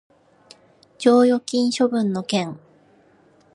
[0.97, 2.55] 剰余金処分の件